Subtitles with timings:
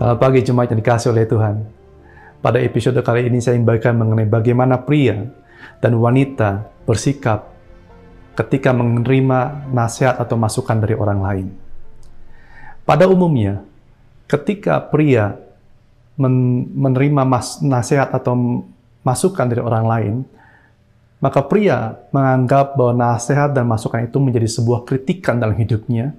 [0.00, 1.60] Selamat pagi jemaat yang dikasih oleh Tuhan.
[2.40, 5.28] Pada episode kali ini saya ingin bagikan mengenai bagaimana pria
[5.76, 7.52] dan wanita bersikap
[8.32, 11.46] ketika menerima nasihat atau masukan dari orang lain.
[12.88, 13.60] Pada umumnya,
[14.24, 15.36] ketika pria
[16.16, 18.64] men menerima mas nasihat atau
[19.04, 20.14] masukan dari orang lain,
[21.20, 26.16] maka pria menganggap bahwa nasihat dan masukan itu menjadi sebuah kritikan dalam hidupnya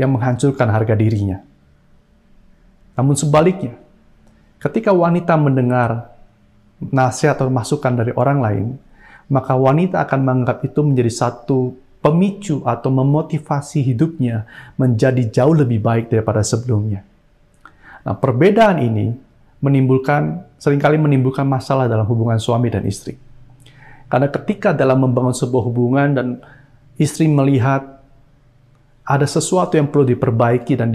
[0.00, 1.44] yang menghancurkan harga dirinya.
[2.94, 3.74] Namun sebaliknya,
[4.62, 6.14] ketika wanita mendengar
[6.78, 8.66] nasihat atau masukan dari orang lain,
[9.30, 14.44] maka wanita akan menganggap itu menjadi satu pemicu atau memotivasi hidupnya
[14.76, 17.00] menjadi jauh lebih baik daripada sebelumnya.
[18.04, 19.16] Nah, perbedaan ini
[19.64, 23.16] menimbulkan sering kali menimbulkan masalah dalam hubungan suami dan istri.
[24.12, 26.26] Karena ketika dalam membangun sebuah hubungan dan
[27.00, 28.04] istri melihat
[29.04, 30.92] ada sesuatu yang perlu diperbaiki dan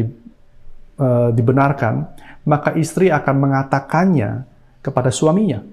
[0.99, 2.05] uh, dibenarkan,
[2.43, 4.43] maka istri akan mengatakannya
[4.83, 5.63] kepada suaminya,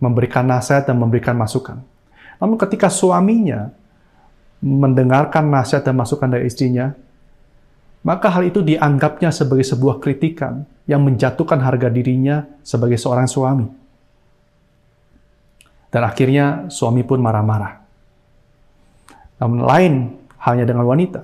[0.00, 1.78] memberikan nasihat dan memberikan masukan.
[2.40, 3.70] Namun ketika suaminya
[4.60, 6.92] mendengarkan nasihat dan masukan dari istrinya,
[8.00, 13.68] maka hal itu dianggapnya sebagai sebuah kritikan yang menjatuhkan harga dirinya sebagai seorang suami.
[15.90, 17.82] Dan akhirnya suami pun marah-marah.
[19.42, 19.94] Namun lain
[20.38, 21.20] halnya dengan wanita.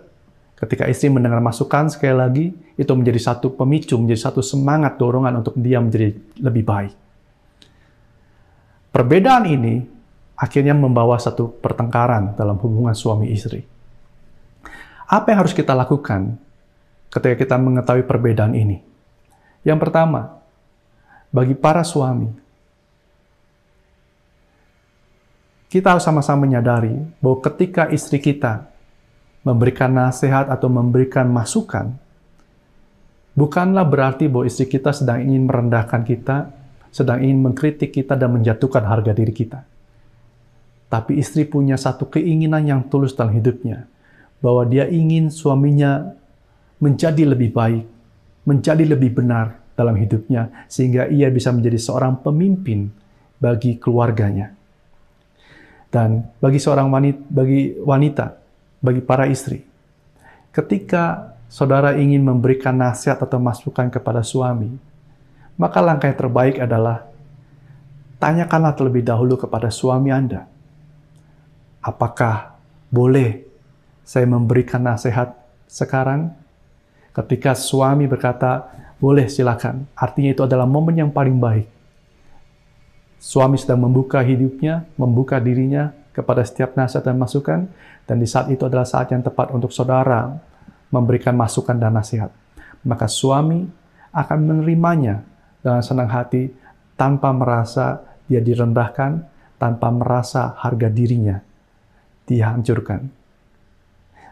[0.56, 2.46] Ketika istri mendengar masukan, sekali lagi,
[2.80, 6.94] itu menjadi satu pemicu, menjadi satu semangat dorongan untuk dia menjadi lebih baik.
[8.88, 9.84] Perbedaan ini
[10.32, 13.68] akhirnya membawa satu pertengkaran dalam hubungan suami istri.
[15.04, 16.40] Apa yang harus kita lakukan
[17.12, 18.80] ketika kita mengetahui perbedaan ini?
[19.60, 20.40] Yang pertama,
[21.28, 22.32] bagi para suami,
[25.68, 28.72] kita harus sama-sama menyadari bahwa ketika istri kita
[29.46, 31.94] memberikan nasihat atau memberikan masukan,
[33.38, 36.50] bukanlah berarti bahwa istri kita sedang ingin merendahkan kita,
[36.90, 39.62] sedang ingin mengkritik kita dan menjatuhkan harga diri kita.
[40.90, 43.86] Tapi istri punya satu keinginan yang tulus dalam hidupnya,
[44.42, 46.10] bahwa dia ingin suaminya
[46.82, 47.86] menjadi lebih baik,
[48.50, 52.90] menjadi lebih benar dalam hidupnya, sehingga ia bisa menjadi seorang pemimpin
[53.38, 54.50] bagi keluarganya.
[55.86, 58.45] Dan bagi seorang wanita, bagi wanita
[58.80, 59.64] bagi para istri.
[60.50, 64.72] Ketika saudara ingin memberikan nasihat atau masukan kepada suami,
[65.56, 67.08] maka langkah yang terbaik adalah
[68.20, 70.48] tanyakanlah terlebih dahulu kepada suami Anda.
[71.80, 72.56] Apakah
[72.88, 73.44] boleh
[74.02, 75.36] saya memberikan nasihat
[75.68, 76.34] sekarang?
[77.12, 79.84] Ketika suami berkata, boleh silakan.
[79.96, 81.68] Artinya itu adalah momen yang paling baik.
[83.16, 87.68] Suami sedang membuka hidupnya, membuka dirinya kepada setiap nasihat dan masukan,
[88.08, 90.32] dan di saat itu adalah saat yang tepat untuk saudara
[90.88, 92.32] memberikan masukan dan nasihat.
[92.88, 93.68] Maka suami
[94.16, 95.20] akan menerimanya
[95.60, 96.48] dengan senang hati
[96.96, 99.28] tanpa merasa dia direndahkan,
[99.60, 101.36] tanpa merasa harga dirinya
[102.24, 103.12] dihancurkan.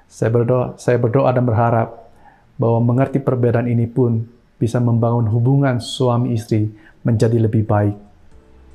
[0.09, 2.09] Saya berdoa, saya berdoa dan berharap
[2.57, 4.25] bahwa mengerti perbedaan ini pun
[4.57, 6.71] bisa membangun hubungan suami istri
[7.05, 7.97] menjadi lebih baik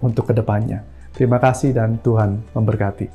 [0.03, 0.98] untuk ke depannya.
[1.13, 3.07] Terima kasih dan Tuhan memberkati.